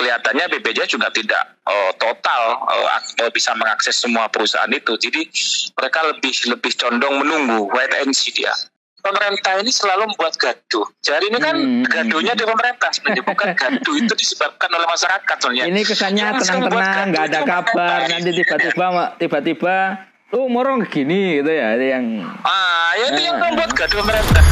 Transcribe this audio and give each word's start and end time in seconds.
kelihatannya 0.00 0.48
BPJS 0.56 0.96
juga 0.96 1.12
tidak 1.12 1.60
uh, 1.68 1.92
total 2.00 2.64
uh, 2.64 3.28
bisa 3.28 3.52
mengakses 3.52 4.00
semua 4.00 4.32
perusahaan 4.32 4.72
itu. 4.72 4.96
Jadi 4.96 5.28
mereka 5.76 6.00
lebih 6.08 6.32
lebih 6.48 6.72
condong 6.80 7.20
menunggu 7.20 7.68
wait 7.68 7.92
and 8.00 8.16
see 8.16 8.32
dia. 8.32 8.56
Pemerintah 9.00 9.56
ini 9.60 9.72
selalu 9.72 10.12
membuat 10.12 10.36
gaduh. 10.36 10.84
Jadi 11.00 11.32
ini 11.32 11.38
kan 11.40 11.56
hmm. 11.56 11.88
gaduhnya 11.88 12.36
di 12.36 12.44
pemerintah 12.44 12.92
sebenarnya 12.92 13.24
bukan 13.24 13.48
gaduh 13.60 13.94
itu 13.96 14.12
disebabkan 14.16 14.68
oleh 14.72 14.88
masyarakat 14.88 15.36
soalnya. 15.40 15.64
Ini 15.68 15.80
kesannya 15.84 16.24
tenang-tenang, 16.40 17.06
nggak 17.12 17.24
ada 17.32 17.40
kabar, 17.44 17.98
nanti 18.08 18.30
tiba-tiba 18.32 18.86
tiba-tiba 19.16 19.76
lu 20.30 20.46
morong 20.46 20.86
gini 20.86 21.42
gitu 21.42 21.50
ya 21.50 21.74
yang 21.74 22.22
ah 22.46 22.94
ya 22.94 23.10
itu 23.10 23.18
yang 23.18 23.42
membuat 23.42 23.74
gaduh 23.74 23.98
pemerintah 23.98 24.44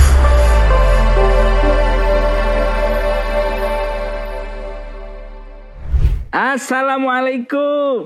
Assalamualaikum. 6.29 8.05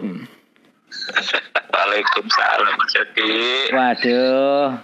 Waalaikumsalam 1.75 2.79
Jadi. 2.87 3.33
Waduh. 3.75 4.79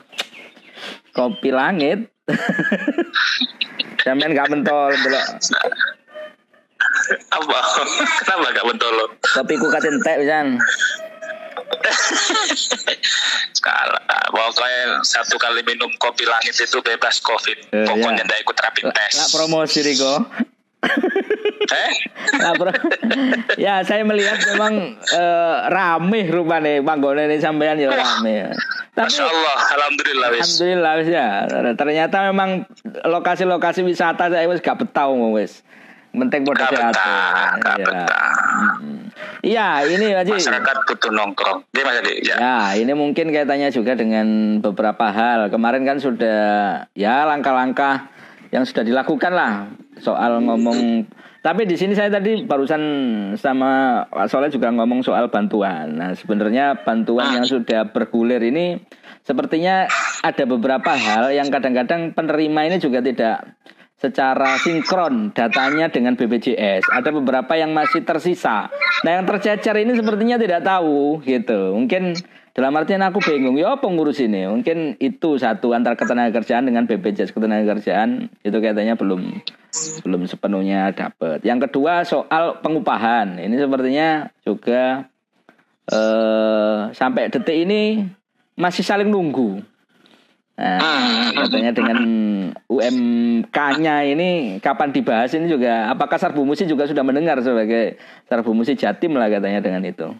Kopi 1.15 1.55
langit. 1.55 2.11
Sampean 4.03 4.35
gak 4.35 4.51
mentol 4.51 4.91
belok. 4.91 5.27
Apa? 7.31 7.61
Kenapa 8.27 8.49
gak 8.59 8.67
mentol 8.67 8.93
lo? 8.95 9.07
Kopi 9.23 9.55
ku 9.55 9.71
katen 9.71 10.03
teh 10.03 10.15
pisan. 10.19 10.59
Pokoknya 14.29 14.99
satu 15.07 15.39
kali 15.39 15.63
minum 15.63 15.91
kopi 16.03 16.27
langit 16.27 16.59
itu 16.59 16.79
bebas 16.83 17.23
covid. 17.23 17.59
Uh, 17.71 17.87
pokoknya 17.87 18.27
ya. 18.27 18.37
ikut 18.43 18.57
rapid 18.59 18.91
test. 18.91 19.19
Lah 19.23 19.29
promosi 19.31 19.79
Riko. 19.87 20.27
Eh? 21.69 21.93
Nah, 22.41 22.53
bro. 22.57 22.73
ya 23.65 23.85
saya 23.85 24.03
melihat 24.05 24.41
memang 24.55 24.97
uh, 25.13 25.57
rame 25.69 26.29
rupanya 26.33 26.81
panggone 26.81 27.29
ini 27.29 27.37
sampean 27.41 27.77
ya 27.77 27.93
rame. 27.93 28.53
Tapi, 28.97 29.07
Masya 29.07 29.25
Allah, 29.29 29.59
alhamdulillah 29.79 30.29
wis. 30.35 30.41
Alhamdulillah 30.59 30.93
wis 30.99 31.09
ya. 31.13 31.29
Ternyata 31.77 32.17
memang 32.33 32.65
lokasi-lokasi 33.05 33.85
wisata 33.85 34.33
saya 34.33 34.49
wis 34.49 34.65
gak 34.65 34.81
betah 34.81 35.13
wis. 35.13 35.63
Penting 36.09 36.43
pada 36.49 36.67
sehat. 36.73 36.95
Ya. 37.79 38.07
Iya, 39.39 39.69
ini 39.87 40.07
Haji. 40.19 40.35
Masyarakat 40.35 40.77
butuh 40.89 41.13
nongkrong. 41.15 41.59
Gimana 41.71 42.03
Mas 42.03 42.27
Ya. 42.27 42.37
ya, 42.37 42.57
ini 42.75 42.91
mungkin 42.97 43.31
kaitannya 43.31 43.71
juga 43.71 43.95
dengan 43.95 44.59
beberapa 44.59 45.15
hal. 45.15 45.47
Kemarin 45.53 45.87
kan 45.87 46.03
sudah 46.03 46.41
ya 46.99 47.23
langkah-langkah 47.23 48.11
yang 48.51 48.65
sudah 48.67 48.83
dilakukan 48.83 49.33
lah 49.37 49.69
soal 50.01 50.41
ngomong 50.43 51.05
tapi 51.49 51.65
di 51.65 51.81
sini 51.81 51.97
saya 51.97 52.13
tadi 52.13 52.45
barusan 52.45 52.83
sama 53.41 54.05
Pak 54.13 54.29
Soleh 54.29 54.53
juga 54.53 54.69
ngomong 54.69 55.01
soal 55.01 55.33
bantuan. 55.33 55.97
Nah, 55.97 56.13
sebenarnya 56.13 56.85
bantuan 56.85 57.41
yang 57.41 57.49
sudah 57.49 57.89
bergulir 57.89 58.45
ini 58.45 58.77
sepertinya 59.25 59.89
ada 60.21 60.45
beberapa 60.45 60.93
hal 60.93 61.33
yang 61.33 61.49
kadang-kadang 61.49 62.13
penerima 62.13 62.69
ini 62.69 62.77
juga 62.77 63.01
tidak 63.01 63.57
secara 63.97 64.61
sinkron 64.61 65.33
datanya 65.33 65.89
dengan 65.89 66.21
BPJS. 66.21 66.85
Ada 66.93 67.17
beberapa 67.17 67.57
yang 67.57 67.73
masih 67.73 68.05
tersisa. 68.05 68.69
Nah, 69.09 69.17
yang 69.17 69.25
tercecer 69.25 69.73
ini 69.81 69.97
sepertinya 69.97 70.37
tidak 70.37 70.69
tahu 70.69 71.25
gitu. 71.25 71.73
Mungkin 71.73 72.13
dalam 72.53 72.77
artian 72.77 73.01
aku 73.01 73.25
bingung, 73.25 73.57
ya 73.57 73.81
pengurus 73.81 74.21
ini 74.21 74.45
mungkin 74.45 75.01
itu 75.01 75.41
satu 75.41 75.73
antara 75.73 75.97
ketenagakerjaan 75.97 76.69
dengan 76.69 76.85
BPJS 76.85 77.33
ketenagakerjaan 77.33 78.29
itu 78.45 78.59
katanya 78.61 79.01
belum 79.01 79.41
belum 80.03 80.25
sepenuhnya 80.25 80.93
dapat. 80.93 81.45
Yang 81.45 81.69
kedua 81.69 82.03
soal 82.05 82.61
pengupahan 82.65 83.39
ini 83.39 83.57
sepertinya 83.57 84.33
juga 84.43 85.07
eh, 85.89 86.79
sampai 86.93 87.29
detik 87.29 87.55
ini 87.69 88.05
masih 88.59 88.83
saling 88.83 89.09
nunggu. 89.09 89.63
Nah, 90.59 91.31
katanya 91.39 91.71
dengan 91.71 91.99
UMK-nya 92.67 94.03
ini 94.11 94.59
kapan 94.59 94.91
dibahas 94.91 95.31
ini 95.39 95.47
juga 95.47 95.87
apakah 95.87 96.19
Sarbu 96.19 96.43
Musi 96.43 96.67
juga 96.67 96.83
sudah 96.91 97.07
mendengar 97.07 97.39
sebagai 97.39 97.95
Sarbu 98.27 98.51
Musi 98.59 98.75
Jatim 98.75 99.15
lah 99.15 99.31
katanya 99.31 99.63
dengan 99.63 99.87
itu. 99.87 100.11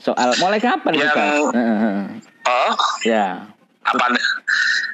Soal 0.00 0.32
mulai 0.40 0.56
kapan 0.56 0.96
yang, 0.96 1.12
kita? 1.12 1.24
Oh, 2.48 2.72
ya. 3.12 3.44
Apa? 3.84 4.06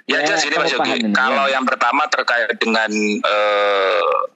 Ya, 0.06 0.22
ya 0.22 0.38
jadi 0.38 0.54
Mas 0.54 0.70
Yogi. 0.70 1.02
Kalau 1.10 1.50
ya. 1.50 1.58
yang 1.58 1.64
pertama 1.66 2.06
terkait 2.06 2.54
dengan 2.62 2.90
uh, 3.26 4.30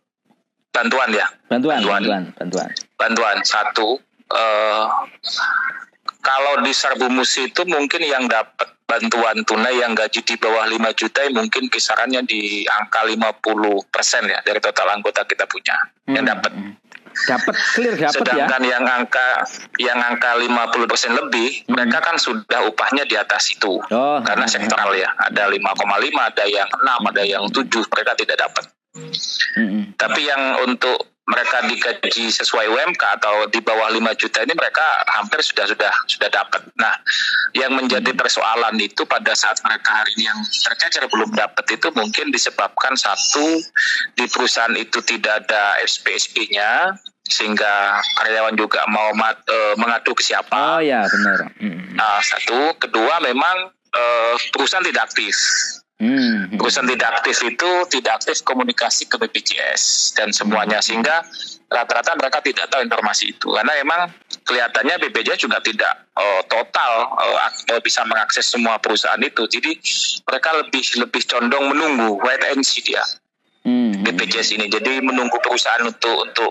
bantuan 0.74 1.10
ya. 1.14 1.26
Bantuan, 1.46 1.78
bantuan, 1.86 2.22
bantuan. 2.34 2.68
Bantuan, 2.98 3.36
satu. 3.46 4.02
Uh, 4.30 4.84
kalau 6.20 6.62
di 6.66 6.74
Sarbu 6.74 7.06
Musi 7.10 7.48
itu 7.48 7.62
mungkin 7.70 8.02
yang 8.02 8.26
dapat 8.26 8.76
bantuan 8.90 9.46
tunai 9.46 9.78
yang 9.78 9.94
gaji 9.94 10.26
di 10.26 10.34
bawah 10.34 10.66
5 10.66 10.98
juta 10.98 11.22
mungkin 11.30 11.70
kisarannya 11.70 12.26
di 12.26 12.66
angka 12.66 13.06
50 13.06 13.38
persen 13.86 14.26
ya 14.26 14.42
dari 14.42 14.58
total 14.58 14.98
anggota 14.98 15.22
kita 15.22 15.46
punya 15.46 15.78
hmm. 16.10 16.14
yang 16.18 16.26
dapat. 16.26 16.50
Hmm. 16.50 16.74
Dapat 17.26 17.54
clear 17.76 17.94
dapat 17.98 18.06
ya. 18.06 18.10
Sedangkan 18.14 18.62
yang 18.64 18.84
angka 18.86 19.28
yang 19.76 19.98
angka 20.00 20.36
50% 20.40 21.20
lebih, 21.26 21.48
hmm. 21.66 21.72
mereka 21.74 21.98
kan 22.00 22.16
sudah 22.16 22.64
upahnya 22.68 23.04
di 23.04 23.16
atas 23.18 23.52
itu. 23.52 23.80
Oh, 23.80 24.18
Karena 24.24 24.46
hmm. 24.46 24.54
sektoral 24.54 24.92
ya, 24.96 25.10
ada 25.16 25.48
5,5, 25.48 25.60
ada 26.16 26.44
yang 26.48 26.68
6, 26.68 27.10
ada 27.10 27.22
yang 27.24 27.44
7, 27.48 27.66
mereka 27.68 28.12
tidak 28.16 28.36
dapat. 28.40 28.64
Hmm. 28.96 29.94
Tapi 29.94 30.20
yang 30.26 30.66
untuk 30.66 31.19
mereka 31.30 31.62
digaji 31.70 32.26
sesuai 32.34 32.66
UMK 32.66 33.02
atau 33.22 33.46
di 33.46 33.62
bawah 33.62 33.86
5 33.86 34.02
juta 34.18 34.42
ini 34.42 34.54
mereka 34.58 34.82
hampir 35.14 35.38
sudah 35.40 35.70
sudah 35.70 35.92
sudah 36.10 36.28
dapat. 36.28 36.66
Nah, 36.74 36.98
yang 37.54 37.78
menjadi 37.78 38.10
persoalan 38.12 38.74
itu 38.82 39.06
pada 39.06 39.30
saat 39.38 39.62
mereka 39.62 40.02
hari 40.02 40.10
ini 40.18 40.26
yang 40.26 40.40
tercecer 40.42 41.06
belum 41.06 41.30
dapat 41.38 41.64
itu 41.70 41.88
mungkin 41.94 42.34
disebabkan 42.34 42.98
satu 42.98 43.62
di 44.18 44.26
perusahaan 44.26 44.74
itu 44.74 44.98
tidak 45.06 45.46
ada 45.46 45.78
SPSP-nya 45.86 46.98
sehingga 47.30 48.02
karyawan 48.18 48.58
juga 48.58 48.82
mau 48.90 49.14
mat, 49.14 49.38
e, 49.46 49.78
mengadu 49.78 50.10
ke 50.18 50.22
siapa. 50.26 50.50
Oh 50.50 50.80
ya 50.82 51.06
benar. 51.06 51.46
Nah, 51.94 52.18
satu, 52.26 52.74
kedua 52.74 53.22
memang 53.22 53.70
e, 53.94 54.02
perusahaan 54.50 54.82
tidak 54.82 55.14
aktif. 55.14 55.38
Hmm. 56.00 56.48
Perusahaan 56.56 56.88
tidak 56.88 57.20
aktif 57.20 57.44
itu 57.44 57.70
tidak 57.92 58.24
aktif 58.24 58.40
komunikasi 58.40 59.04
ke 59.04 59.20
BPJS 59.20 60.16
dan 60.16 60.32
semuanya 60.32 60.80
hmm. 60.80 60.86
sehingga 60.88 61.20
rata-rata 61.68 62.16
mereka 62.16 62.40
tidak 62.40 62.72
tahu 62.72 62.80
informasi 62.82 63.36
itu 63.36 63.52
karena 63.52 63.72
memang 63.84 64.08
kelihatannya 64.48 64.96
BPJS 64.96 65.44
juga 65.44 65.60
tidak 65.60 66.08
uh, 66.16 66.40
total 66.48 67.14
uh, 67.20 67.80
bisa 67.84 68.00
mengakses 68.08 68.48
semua 68.48 68.80
perusahaan 68.80 69.20
itu 69.20 69.44
jadi 69.44 69.76
mereka 70.24 70.56
lebih 70.56 70.82
lebih 71.04 71.22
condong 71.28 71.68
menunggu 71.68 72.16
wait 72.24 72.42
and 72.48 72.64
see 72.64 72.80
dia. 72.80 73.04
BPJS 74.00 74.56
ini 74.56 74.66
jadi 74.72 75.04
menunggu 75.04 75.36
perusahaan 75.40 75.84
untuk 75.84 76.26
untuk 76.26 76.50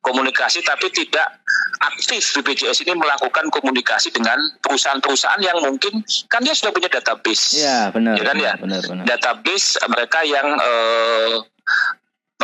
komunikasi 0.00 0.62
tapi 0.62 0.90
tidak 0.94 1.42
aktif 1.82 2.22
BPJS 2.40 2.86
ini 2.86 2.96
melakukan 2.96 3.50
komunikasi 3.50 4.14
dengan 4.14 4.38
perusahaan-perusahaan 4.62 5.42
yang 5.42 5.58
mungkin 5.60 6.00
kan 6.30 6.40
dia 6.40 6.54
sudah 6.56 6.72
punya 6.72 6.88
database. 6.88 7.60
Ya 7.60 7.90
benar. 7.90 8.16
Ya 8.16 8.24
kan 8.24 8.36
ya. 8.38 8.52
Benar, 8.56 8.80
benar. 8.86 9.04
Database 9.04 9.76
mereka 9.90 10.20
yang 10.24 10.46
uh, 10.56 11.44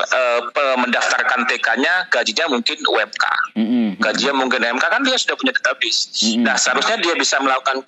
uh, 0.01 0.77
mendaftarkan 0.81 1.47
TK-nya 1.47 2.09
gajinya 2.11 2.57
mungkin 2.57 2.79
UMK. 2.81 3.25
Mm-hmm. 3.57 3.87
Gajinya 4.01 4.35
mungkin 4.37 4.61
UMK 4.65 4.85
kan 4.85 5.03
dia 5.05 5.17
sudah 5.21 5.37
punya 5.37 5.53
database. 5.55 6.11
Mm-hmm. 6.11 6.45
Nah, 6.45 6.57
seharusnya 6.57 6.97
dia 6.99 7.15
bisa 7.17 7.37
melakukan 7.39 7.85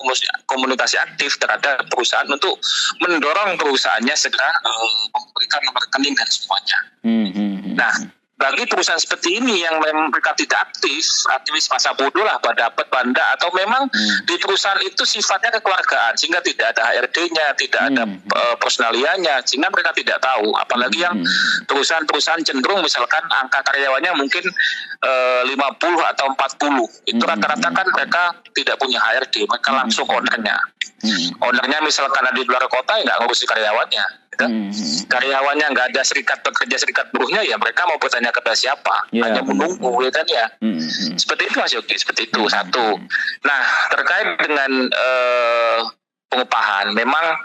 komunikasi 0.47 1.01
aktif 1.01 1.41
terhadap 1.41 1.89
perusahaan 1.89 2.29
untuk 2.29 2.61
mendorong 3.03 3.59
perusahaannya 3.59 4.15
segera 4.15 4.49
uh, 4.63 4.93
memberikan 5.13 5.61
nomor 5.67 5.81
rekening 5.89 6.15
dan 6.15 6.29
semuanya. 6.29 6.79
Mm-hmm. 7.03 7.75
Nah, 7.75 7.95
bagi 8.43 8.67
perusahaan 8.67 8.99
seperti 8.99 9.39
ini 9.39 9.63
yang 9.63 9.79
memang 9.79 10.11
mereka 10.11 10.35
tidak 10.35 10.67
aktif, 10.67 11.07
aktivis 11.31 11.71
masa 11.71 11.95
bodoh 11.95 12.27
lah, 12.27 12.43
pada 12.43 12.67
dapat 12.67 12.91
banda 12.91 13.23
atau 13.39 13.55
memang 13.55 13.87
hmm. 13.87 14.27
di 14.27 14.35
perusahaan 14.43 14.83
itu 14.83 15.07
sifatnya 15.07 15.55
kekeluargaan 15.63 16.19
sehingga 16.19 16.43
tidak 16.43 16.75
ada 16.75 16.91
HRD-nya, 16.91 17.55
tidak 17.55 17.81
hmm. 17.87 17.91
ada 17.95 18.05
uh, 18.35 18.57
personalianya, 18.59 19.47
sehingga 19.47 19.71
mereka 19.71 19.95
tidak 19.95 20.19
tahu. 20.19 20.51
Apalagi 20.59 21.07
yang 21.07 21.23
hmm. 21.23 21.71
perusahaan-perusahaan 21.71 22.43
cenderung 22.43 22.83
misalkan 22.83 23.23
angka 23.31 23.63
karyawannya 23.63 24.11
mungkin 24.19 24.43
eh, 25.07 25.43
uh, 25.47 25.79
50 25.79 26.11
atau 26.11 26.27
40, 26.35 27.15
itu 27.15 27.23
hmm. 27.23 27.31
rata-rata 27.31 27.69
kan 27.71 27.87
mereka 27.95 28.23
tidak 28.59 28.75
punya 28.83 28.99
HRD, 28.99 29.47
mereka 29.47 29.71
langsung 29.71 30.11
ownernya. 30.11 30.59
Hmm. 30.99 31.47
Ownernya 31.47 31.79
misalkan 31.87 32.27
ada 32.27 32.35
di 32.35 32.43
luar 32.43 32.67
kota 32.67 32.99
ya 32.99 33.07
nggak 33.07 33.19
ngurusi 33.23 33.47
karyawannya 33.47 34.22
Hmm. 34.41 34.73
Karyawannya 35.13 35.67
nggak 35.77 35.87
ada 35.93 36.03
serikat 36.03 36.41
pekerja 36.41 36.81
serikat 36.81 37.13
buruhnya 37.13 37.45
ya 37.45 37.61
mereka 37.61 37.85
mau 37.85 38.01
bertanya 38.01 38.33
kepada 38.33 38.57
siapa? 38.57 39.05
Yeah. 39.13 39.29
Hanya 39.29 39.45
menunggu 39.45 40.01
ya 40.01 40.11
kan 40.11 40.25
ya. 40.25 40.47
Hmm. 40.59 40.81
Seperti 41.21 41.53
itu 41.53 41.57
Mas 41.61 41.73
Yogi, 41.77 41.97
seperti 42.01 42.33
itu 42.33 42.41
hmm. 42.41 42.49
satu. 42.49 42.97
Nah 43.45 43.63
terkait 43.93 44.29
dengan 44.41 44.89
uh, 44.89 45.81
pengupahan. 46.33 46.97
Memang 46.97 47.37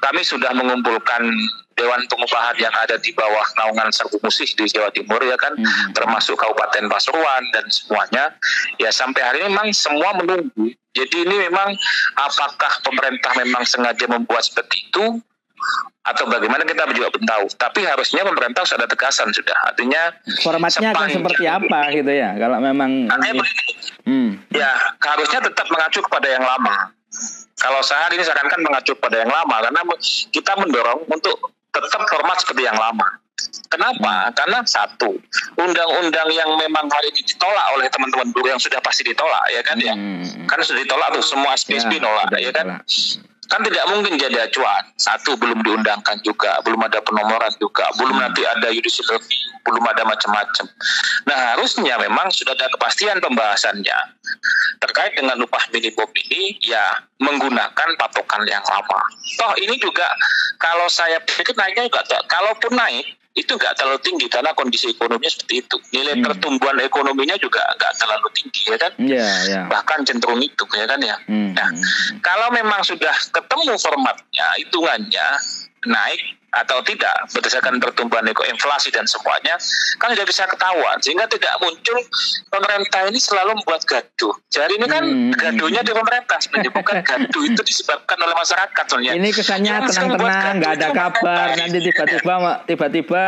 kami 0.00 0.24
sudah 0.24 0.56
mengumpulkan 0.56 1.28
dewan 1.76 2.00
pengupahan 2.08 2.56
yang 2.56 2.72
ada 2.72 2.96
di 2.96 3.12
bawah 3.12 3.44
naungan 3.60 3.92
Serbu 3.92 4.20
Musih 4.24 4.48
di 4.56 4.64
Jawa 4.68 4.88
Timur 4.92 5.20
ya 5.20 5.36
kan, 5.36 5.52
hmm. 5.56 5.92
termasuk 5.92 6.40
Kabupaten 6.40 6.88
Pasuruan 6.88 7.44
dan 7.52 7.68
semuanya. 7.68 8.32
Ya 8.80 8.88
sampai 8.88 9.20
hari 9.20 9.44
ini 9.44 9.52
memang 9.52 9.68
semua 9.76 10.16
menunggu. 10.16 10.72
Jadi 10.96 11.22
ini 11.22 11.36
memang 11.46 11.70
apakah 12.18 12.72
pemerintah 12.82 13.30
memang 13.38 13.62
sengaja 13.62 14.10
membuat 14.10 14.42
seperti 14.42 14.90
itu 14.90 15.22
atau 16.00 16.24
bagaimana 16.26 16.64
kita 16.64 16.88
juga 16.96 17.12
belum 17.12 17.26
tahu. 17.28 17.44
Tapi 17.54 17.80
harusnya 17.86 18.24
pemerintah 18.24 18.64
sudah 18.64 18.84
ada 18.84 18.88
tegasan 18.88 19.28
sudah. 19.30 19.56
Artinya 19.68 20.02
formatnya 20.42 20.90
akan 20.96 21.08
seperti 21.12 21.44
apa 21.46 21.78
gitu 21.94 22.12
ya? 22.12 22.34
Kalau 22.40 22.58
memang 22.58 22.90
hmm. 24.08 24.30
ya 24.50 24.70
harusnya 24.98 25.40
tetap 25.44 25.66
mengacu 25.68 26.00
kepada 26.02 26.28
yang 26.28 26.44
lama. 26.44 26.90
Kalau 27.60 27.84
saat 27.84 28.08
ini 28.16 28.24
seakan-akan 28.24 28.64
mengacu 28.64 28.96
pada 28.96 29.20
yang 29.20 29.28
lama 29.28 29.56
karena 29.60 29.82
kita 30.32 30.52
mendorong 30.56 31.04
untuk 31.12 31.52
tetap 31.70 32.02
format 32.08 32.40
seperti 32.40 32.64
yang 32.64 32.78
lama. 32.80 33.20
Kenapa? 33.70 34.34
Karena 34.34 34.60
satu, 34.66 35.16
undang-undang 35.56 36.28
yang 36.34 36.50
memang 36.58 36.90
hari 36.90 37.08
ini 37.14 37.22
ditolak 37.24 37.66
oleh 37.78 37.86
teman-teman 37.88 38.28
buruh 38.34 38.52
yang 38.52 38.60
sudah 38.60 38.82
pasti 38.82 39.06
ditolak, 39.06 39.40
ya 39.48 39.62
kan 39.64 39.76
ya? 39.80 39.94
Hmm. 39.94 40.44
Karena 40.44 40.64
sudah 40.66 40.80
ditolak 40.84 41.08
tuh 41.14 41.24
semua 41.24 41.54
SPSB 41.56 41.92
ya, 41.96 42.04
nolak, 42.04 42.28
ya 42.36 42.52
kan? 42.52 42.66
Kan 43.50 43.60
tidak 43.66 43.84
mungkin 43.90 44.14
jadi 44.14 44.46
acuan. 44.46 44.86
Satu 44.94 45.34
belum 45.34 45.66
diundangkan 45.66 46.22
juga, 46.22 46.62
belum 46.62 46.86
ada 46.86 47.02
penomoran 47.02 47.50
juga, 47.58 47.90
belum 47.98 48.14
hmm. 48.14 48.24
nanti 48.30 48.46
ada 48.46 48.70
judicial 48.70 49.18
review, 49.18 49.50
belum 49.66 49.84
ada 49.90 50.06
macam-macam. 50.06 50.66
Nah 51.26 51.58
harusnya 51.58 51.98
memang 51.98 52.30
sudah 52.30 52.54
ada 52.54 52.70
kepastian 52.70 53.18
pembahasannya 53.18 53.98
terkait 54.80 55.12
dengan 55.18 55.36
upah 55.42 55.66
minimum 55.74 56.08
ini 56.30 56.56
ya 56.62 57.09
menggunakan 57.20 57.88
patokan 58.00 58.42
yang 58.48 58.64
lama. 58.64 59.00
Toh 59.36 59.52
ini 59.60 59.76
juga 59.76 60.08
kalau 60.56 60.88
saya 60.88 61.20
pikir 61.20 61.52
naiknya 61.54 61.86
juga 61.86 62.02
kalaupun 62.26 62.74
naik 62.74 63.20
itu 63.38 63.54
nggak 63.54 63.78
terlalu 63.78 64.02
tinggi 64.02 64.26
karena 64.26 64.50
kondisi 64.58 64.90
ekonominya 64.90 65.30
seperti 65.30 65.62
itu. 65.62 65.76
Nilai 65.94 66.18
hmm. 66.18 66.24
pertumbuhan 66.26 66.76
ekonominya 66.82 67.38
juga 67.38 67.62
nggak 67.78 67.92
terlalu 67.94 68.28
tinggi 68.34 68.62
ya 68.66 68.76
kan. 68.80 68.92
Yeah, 68.98 69.34
yeah. 69.46 69.64
Bahkan 69.70 70.02
cenderung 70.02 70.42
itu 70.42 70.64
ya 70.74 70.86
kan 70.90 70.98
ya. 70.98 71.16
Hmm. 71.30 71.54
Nah, 71.54 71.70
kalau 72.24 72.50
memang 72.50 72.82
sudah 72.82 73.14
ketemu 73.30 73.78
formatnya, 73.78 74.46
hitungannya 74.58 75.28
naik 75.88 76.40
atau 76.50 76.82
tidak 76.82 77.14
berdasarkan 77.30 77.78
pertumbuhan 77.78 78.26
inflasi 78.26 78.90
dan 78.90 79.06
semuanya 79.06 79.54
kan 80.02 80.10
sudah 80.10 80.26
bisa 80.26 80.42
ketahuan 80.50 80.98
sehingga 80.98 81.30
tidak 81.30 81.54
muncul 81.62 81.98
pemerintah 82.50 83.06
ini 83.06 83.22
selalu 83.22 83.54
membuat 83.62 83.86
gaduh. 83.86 84.34
Jadi 84.50 84.72
ini 84.82 84.86
kan 84.90 85.02
hmm. 85.06 85.32
gaduhnya 85.38 85.86
di 85.86 85.94
pemerintah 85.94 86.42
sebenarnya 86.42 86.72
bukan 86.74 86.96
gaduh 87.06 87.42
itu 87.46 87.62
disebabkan 87.62 88.18
oleh 88.18 88.34
masyarakat 88.34 88.84
soalnya. 88.90 89.12
Ini 89.14 89.28
kesannya 89.30 89.74
tenang-tenang 89.86 90.54
nggak 90.58 90.72
ada 90.74 90.88
kabar 90.90 91.46
nanti 91.54 91.78
tiba-tiba 91.86 92.34
tiba-tiba 92.66 93.24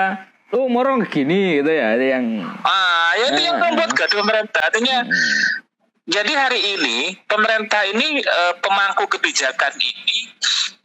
lu 0.52 0.68
morong 0.68 1.08
gini 1.08 1.62
gitu 1.62 1.72
ya 1.72 1.96
yang 1.96 2.44
ah 2.66 3.16
ya 3.16 3.32
itu 3.32 3.40
yang 3.40 3.56
ah. 3.56 3.70
membuat 3.70 3.96
gaduh 3.96 4.20
pemerintah 4.20 4.60
artinya 4.66 5.06
hmm. 5.06 5.62
Jadi 6.02 6.34
hari 6.34 6.58
ini 6.58 7.14
pemerintah 7.30 7.86
ini 7.86 8.18
uh, 8.26 8.58
pemangku 8.58 9.06
kebijakan 9.06 9.70
ini 9.78 10.11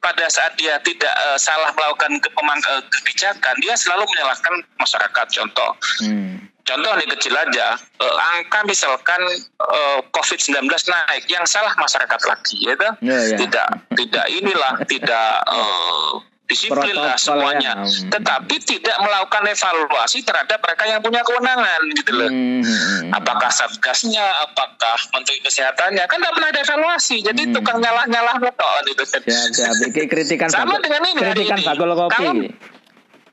pada 0.07 0.25
saat 0.31 0.55
dia 0.55 0.79
tidak 0.79 1.11
uh, 1.27 1.35
salah 1.35 1.75
melakukan 1.75 2.15
ke 2.23 2.29
uh, 2.31 2.81
kebijakan 2.87 3.55
dia 3.59 3.75
selalu 3.75 4.07
menyalahkan 4.15 4.63
masyarakat. 4.79 5.25
Contoh, 5.35 5.75
hmm. 5.99 6.47
contoh 6.63 6.91
ini 6.95 7.05
kecil 7.19 7.35
aja, 7.35 7.75
uh, 7.75 8.15
angka 8.39 8.63
misalkan 8.63 9.19
uh, 9.59 9.99
COVID-19 10.15 10.63
naik, 10.71 11.27
yang 11.27 11.43
salah 11.43 11.75
masyarakat 11.75 12.21
lagi, 12.23 12.57
ya, 12.63 12.75
yeah, 12.79 12.95
yeah. 13.03 13.35
tidak 13.35 13.67
tidak 13.99 14.25
inilah 14.31 14.73
tidak 14.87 15.29
uh, 15.51 16.23
disiplin 16.47 16.95
lah 16.95 17.19
semuanya. 17.19 17.83
Ya. 17.83 18.07
Tetapi 18.17 18.55
tidak 18.63 18.97
melakukan 19.03 19.43
evaluasi 19.51 20.23
terhadap 20.23 20.59
mereka 20.63 20.83
yang 20.87 20.99
punya 21.03 21.21
kewenangan 21.21 21.79
gitu 21.91 22.11
loh. 22.15 22.29
Hmm. 22.31 22.63
hmm, 22.63 22.79
hmm. 23.11 23.17
Apakah 23.19 23.51
satgasnya, 23.51 24.23
apakah 24.47 24.95
menteri 25.11 25.43
kesehatannya 25.43 26.03
kan 26.07 26.17
tidak 26.23 26.33
pernah 26.33 26.49
ada 26.49 26.61
evaluasi. 26.63 27.17
Jadi 27.19 27.41
hmm. 27.51 27.53
tukang 27.53 27.77
nyalah-nyalah 27.83 28.35
betul 28.39 28.75
gitu 28.87 29.03
kan. 29.03 29.21
Ya, 29.27 29.41
ya. 29.51 30.05
kritikan 30.07 30.47
sama 30.47 30.79
dengan 30.79 31.03
ini 31.03 31.19
kritikan 31.19 31.59
bakul 31.67 31.91
kopi. 31.93 32.15
Kalau, 32.15 32.75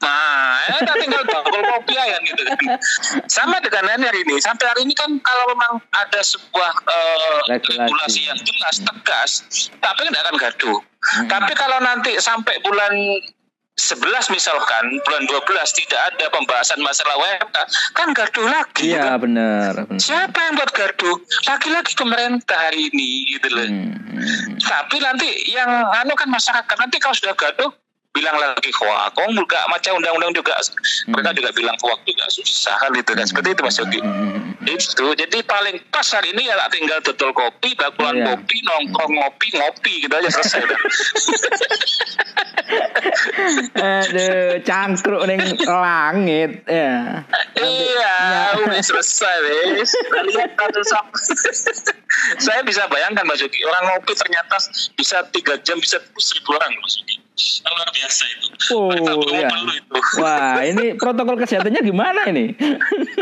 Nah, 0.04 0.60
ya 0.68 0.84
kan 0.84 0.96
tinggal 1.00 1.22
bakul 1.24 1.64
kopi 1.64 1.96
ya 1.96 2.18
gitu 2.20 2.42
kan. 2.44 2.76
Sama 3.24 3.56
dengan 3.64 3.96
hari 3.96 4.20
ini. 4.20 4.36
Sampai 4.36 4.68
hari 4.68 4.84
ini 4.84 4.92
kan 4.92 5.08
kalau 5.24 5.48
memang 5.56 5.80
ada 5.96 6.20
sebuah 6.20 6.72
uh, 6.84 7.40
regulasi 7.48 8.28
yang 8.28 8.36
jelas, 8.36 8.84
tegas, 8.84 9.30
tapi 9.80 10.04
tidak 10.04 10.20
akan 10.28 10.36
gaduh. 10.36 10.78
Hmm. 11.04 11.28
Tapi 11.28 11.52
kalau 11.52 11.78
nanti 11.84 12.16
sampai 12.16 12.56
bulan 12.64 12.92
11 13.74 14.30
misalkan 14.30 14.84
bulan 15.02 15.26
12 15.26 15.50
tidak 15.82 16.00
ada 16.14 16.30
pembahasan 16.30 16.78
masalah 16.78 17.18
WMK 17.18 17.56
kan 17.90 18.08
gaduh 18.14 18.46
lagi 18.46 18.94
iya 18.94 19.18
kan? 19.18 19.26
benar, 19.26 19.72
siapa 19.98 20.38
yang 20.46 20.54
buat 20.54 20.70
gaduh 20.70 21.18
lagi-lagi 21.50 21.92
pemerintah 21.98 22.54
hari 22.54 22.86
ini 22.94 23.34
gitu 23.34 23.50
loh 23.50 23.66
hmm. 23.66 24.14
hmm. 24.14 24.62
tapi 24.62 25.02
nanti 25.02 25.26
yang 25.50 25.66
anu 25.90 26.14
kan 26.14 26.30
masyarakat 26.30 26.76
nanti 26.78 27.02
kalau 27.02 27.18
sudah 27.18 27.34
gaduh 27.34 27.74
bilang 28.14 28.38
lagi 28.38 28.70
hoak, 28.78 29.10
kok 29.18 29.26
juga 29.34 29.66
macam 29.66 29.98
undang-undang 29.98 30.30
juga 30.30 30.54
hmm. 30.54 31.10
mereka 31.10 31.34
juga 31.34 31.50
bilang 31.50 31.74
hoak 31.82 31.98
juga 32.06 32.22
susah 32.30 32.78
kan 32.78 32.94
itu 32.94 33.10
kan 33.10 33.26
seperti 33.26 33.58
itu 33.58 33.62
Mas 33.66 33.74
Yogi. 33.82 33.98
Hmm. 33.98 34.54
Itu 34.62 35.18
jadi 35.18 35.42
paling 35.42 35.82
pas 35.90 36.06
hari 36.14 36.30
ini 36.30 36.46
ya 36.46 36.54
tinggal 36.70 37.02
betul 37.02 37.34
kopi, 37.34 37.74
bakulan 37.74 38.14
yeah. 38.22 38.38
kopi, 38.38 38.56
nongkrong 38.62 39.18
ngopi, 39.18 39.50
ngopi 39.58 40.06
gitu 40.06 40.14
aja 40.14 40.30
selesai. 40.30 40.62
Aduh, 43.82 44.62
cangkruk 44.62 45.26
ning 45.26 45.42
langit 45.66 46.62
ya. 46.70 47.26
Iya, 47.58 48.16
udah 48.62 48.78
selesai 48.78 49.34
wes. 49.74 49.90
Lihat 50.30 50.54
Saya 52.46 52.62
bisa 52.62 52.86
bayangkan 52.86 53.26
Mas 53.26 53.42
Yogi, 53.42 53.58
orang 53.66 53.90
ngopi 53.90 54.14
ternyata 54.14 54.54
bisa 54.94 55.26
tiga 55.34 55.58
jam 55.66 55.82
bisa 55.82 55.98
seribu 56.14 56.54
orang 56.54 56.70
Mas 56.78 56.94
Yogi 57.02 57.23
luar 57.66 57.90
biasa 57.90 58.22
itu. 58.30 58.46
Oh 58.78 58.94
ya. 59.34 59.50
Itu. 59.50 59.98
Wah 60.22 60.62
ini 60.62 60.94
protokol 60.94 61.34
kesehatannya 61.42 61.82
gimana 61.82 62.30
ini? 62.30 62.54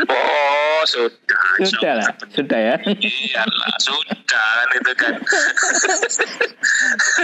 oh 0.08 0.82
sudah. 0.84 1.40
Sudah 1.64 1.92
lah, 1.96 2.12
sudah 2.32 2.60
ya. 2.60 2.76
Iyalah 2.84 3.72
sudah 3.80 4.18
kan 4.28 4.66
itu 4.76 4.92
kan. 5.00 5.14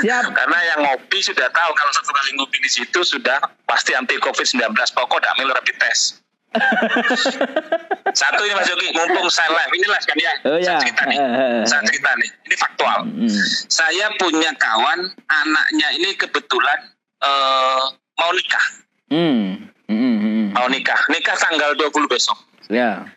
Siap. 0.01 0.25
Karena 0.33 0.59
yang 0.75 0.81
ngopi 0.89 1.19
sudah 1.21 1.49
tahu 1.53 1.71
kalau 1.77 1.93
satu 1.93 2.11
kali 2.13 2.31
ngopi 2.41 2.57
di 2.65 2.71
situ 2.73 3.01
sudah 3.05 3.37
pasti 3.69 3.93
anti 3.93 4.17
covid 4.21 4.49
19 4.49 4.73
pokok 4.73 5.21
tidak 5.21 5.33
ambil 5.37 5.53
rapid 5.61 5.77
test. 5.77 6.25
Satu 8.15 8.41
ini 8.45 8.55
Mas 8.57 8.69
Yogi, 8.71 8.89
mumpung 8.95 9.29
saya 9.29 9.51
live, 9.53 9.73
ini 9.77 9.87
live 9.89 10.07
kan 10.07 10.17
ya. 10.17 10.33
Oh, 10.49 10.57
ya. 10.57 10.65
Saya 10.65 10.77
cerita 10.85 11.03
nih, 11.09 11.19
saya 11.67 11.83
cerita 11.85 12.11
nih, 12.17 12.31
ini 12.49 12.55
faktual. 12.57 13.01
Hmm. 13.05 13.29
Saya 13.69 14.07
punya 14.17 14.51
kawan, 14.57 15.13
anaknya 15.29 15.89
ini 15.99 16.11
kebetulan 16.17 16.79
uh, 17.25 17.93
mau 18.17 18.31
nikah. 18.33 18.67
Hmm. 19.13 19.69
Hmm. 19.89 20.17
hmm. 20.21 20.47
Mau 20.57 20.69
nikah, 20.73 21.01
nikah 21.13 21.37
tanggal 21.37 21.77
20 21.77 22.09
besok. 22.13 22.39
Ya. 22.73 23.09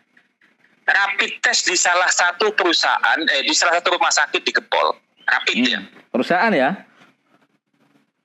Rapid 0.82 1.40
test 1.40 1.70
di 1.70 1.76
salah 1.78 2.10
satu 2.10 2.52
perusahaan, 2.52 3.18
eh 3.32 3.42
di 3.46 3.54
salah 3.54 3.78
satu 3.78 3.96
rumah 3.96 4.12
sakit 4.12 4.42
di 4.42 4.52
Kepol. 4.52 4.92
Rapid 5.24 5.56
hmm. 5.56 5.72
ya. 5.72 5.80
Perusahaan 6.12 6.52
ya? 6.52 6.76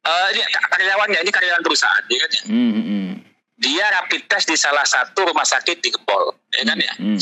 Uh, 0.08 0.28
ini 0.32 0.42
karyawannya, 0.72 1.20
ini 1.24 1.32
karyawan 1.32 1.64
perusahaan, 1.64 2.04
ya 2.08 2.18
kan 2.20 2.30
ya. 2.32 2.44
Hmm. 2.48 2.72
hmm, 2.74 2.84
hmm 2.84 3.28
dia 3.58 3.86
rapid 3.90 4.30
test 4.30 4.46
di 4.46 4.58
salah 4.58 4.86
satu 4.86 5.26
rumah 5.26 5.46
sakit 5.46 5.82
di 5.82 5.90
Kepol, 5.90 6.30
ya 6.58 6.64
kan 6.66 6.78
ya? 6.82 6.94
Hmm. 6.98 7.20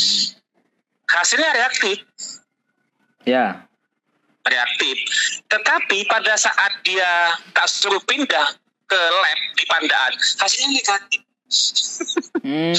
Hasilnya 1.05 1.49
reaktif. 1.53 1.97
Ya. 3.27 3.45
Reaktif. 4.45 4.97
Tetapi 5.49 6.05
pada 6.07 6.33
saat 6.37 6.71
dia 6.85 7.33
tak 7.51 7.67
suruh 7.67 8.01
pindah 8.05 8.47
ke 8.85 8.99
lab 8.99 9.39
di 9.57 9.63
Pandaan, 9.65 10.13
hasilnya 10.39 10.69
negatif. 10.77 11.21
Hmm, 12.41 12.73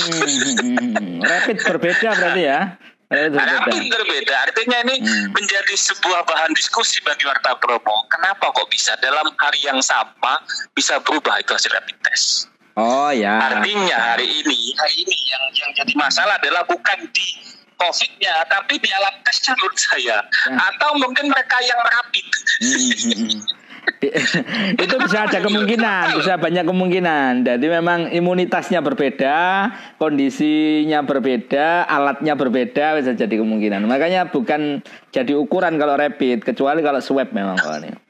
rapid 1.31 1.59
berbeda 1.63 2.09
berarti 2.19 2.43
ya? 2.43 2.61
Rapid 3.07 3.87
berbeda. 3.87 4.35
Artinya 4.51 4.83
ini 4.91 4.99
hmm. 4.99 5.31
menjadi 5.31 5.75
sebuah 5.79 6.27
bahan 6.27 6.51
diskusi 6.59 6.99
bagi 7.07 7.23
warta 7.27 7.55
promo. 7.63 7.97
Kenapa 8.11 8.51
kok 8.51 8.67
bisa 8.67 8.99
dalam 8.99 9.31
hari 9.39 9.63
yang 9.63 9.79
sama 9.79 10.43
bisa 10.75 10.99
berubah 10.99 11.39
itu 11.39 11.55
hasil 11.55 11.71
rapid 11.71 11.97
test? 12.03 12.51
Oh 12.77 13.09
ya. 13.09 13.41
Artinya 13.41 13.97
hari 14.13 14.29
ini, 14.29 14.77
hari 14.77 14.95
ini 15.01 15.17
yang 15.33 15.45
yang 15.57 15.71
jadi 15.73 15.93
masalah 15.97 16.37
adalah 16.37 16.61
bukan 16.69 17.09
di 17.09 17.57
COVID-nya, 17.81 18.45
tapi 18.53 18.77
di 18.77 18.89
alat 18.93 19.25
tesnya 19.25 19.57
menurut 19.57 19.79
saya. 19.81 20.21
Ya. 20.21 20.57
Atau 20.61 21.01
mungkin 21.01 21.33
mereka 21.33 21.57
yang 21.65 21.81
rapid. 21.81 22.27
Hmm, 22.61 22.77
hmm, 22.77 23.17
hmm. 23.33 23.41
itu 24.83 24.95
bisa 24.99 25.25
ada 25.25 25.39
kemungkinan, 25.41 26.21
bisa 26.21 26.37
banyak 26.37 26.65
kemungkinan. 26.69 27.49
Jadi 27.49 27.67
memang 27.71 28.13
imunitasnya 28.13 28.85
berbeda, 28.85 29.73
kondisinya 29.97 31.01
berbeda, 31.01 31.89
alatnya 31.89 32.37
berbeda 32.37 32.99
bisa 33.01 33.17
jadi 33.17 33.41
kemungkinan. 33.41 33.89
Makanya 33.89 34.29
bukan 34.29 34.85
jadi 35.15 35.33
ukuran 35.33 35.81
kalau 35.81 35.97
rapid, 35.97 36.45
kecuali 36.45 36.85
kalau 36.85 37.01
swab 37.01 37.33
memang 37.33 37.57
kalau 37.57 37.81
ini 37.81 38.06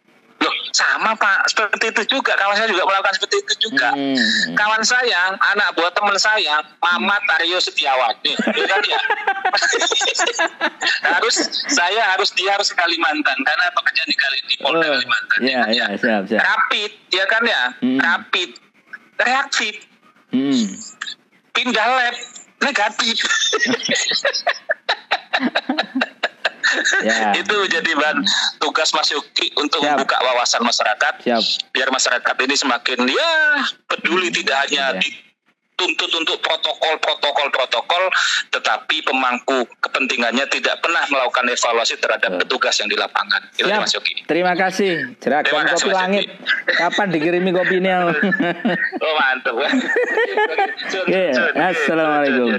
sama 0.77 1.17
pak. 1.17 1.49
Seperti 1.49 1.89
itu 1.89 2.21
juga. 2.21 2.37
Kawan 2.37 2.53
saya 2.53 2.69
juga 2.69 2.85
melakukan 2.85 3.17
seperti 3.17 3.37
itu 3.41 3.55
juga. 3.69 3.97
Hmm. 3.97 4.53
kawan 4.53 4.83
saya 4.85 5.33
anak 5.57 5.73
buah 5.73 5.89
teman 5.97 6.17
saya 6.21 6.61
Mamat 6.85 7.25
Aryo 7.41 7.57
Setiawan. 7.57 8.13
Nih 8.21 8.37
kan 8.69 8.81
ya? 8.85 9.01
Harus 11.17 11.37
saya 11.73 12.03
harus 12.13 12.29
dia 12.37 12.53
harus 12.53 12.69
Kalimantan. 12.77 13.39
Karena 13.41 13.73
pekerjaan 13.73 14.09
di 14.11 14.17
Kali 14.19 14.39
di 14.45 14.55
Polda 14.61 14.85
oh, 14.85 14.93
Kalimantan. 14.93 15.39
ya, 15.41 15.63
ya, 15.73 15.87
kan, 15.89 15.97
ya. 15.97 15.99
siap, 16.03 16.23
siap. 16.29 16.41
rapid 16.45 16.93
ya 17.09 17.25
kan 17.25 17.43
ya? 17.47 17.63
Hmm. 17.81 17.99
rapid. 18.03 18.51
Reaktif. 19.17 19.75
Hmm. 20.35 20.67
pindah 21.57 21.89
lab. 21.89 22.17
Negatif 22.57 23.21
ya. 27.03 27.33
itu 27.41 27.57
jadi 27.69 27.91
bahan 27.97 28.25
tugas 28.61 28.93
Mas 28.93 29.09
Yogi 29.13 29.53
untuk 29.57 29.81
Siap. 29.83 29.97
membuka 29.99 30.17
wawasan 30.23 30.63
masyarakat 30.65 31.15
Siap. 31.23 31.43
biar 31.73 31.89
masyarakat 31.91 32.35
ini 32.47 32.55
semakin 32.57 32.99
ya 33.09 33.35
peduli 33.89 34.29
tidak 34.33 34.57
hanya 34.67 34.97
ya. 34.97 35.01
dituntut 35.01 36.11
untuk 36.17 36.39
protokol 36.41 36.97
protokol 37.01 37.49
protokol 37.53 38.05
tetapi 38.51 38.97
pemangku 39.05 39.69
kepentingannya 39.85 40.45
tidak 40.49 40.81
pernah 40.81 41.05
melakukan 41.13 41.45
evaluasi 41.49 42.01
terhadap 42.01 42.41
petugas 42.41 42.75
yang 42.81 42.89
di 42.89 42.97
lapangan. 42.97 43.43
Itu 43.57 43.69
Mas 43.69 43.93
Yogi. 43.93 44.25
Terima 44.25 44.57
kasih. 44.57 45.17
Jeragan 45.21 45.69
Kopi 45.69 45.91
Langit. 45.93 46.27
Kapan 46.77 47.13
dikirimi 47.13 47.51
kopinya 47.53 48.11
oh 49.05 49.15
mantap. 49.21 49.57
Yeah. 51.07 51.55
Assalamualaikum 51.55 52.59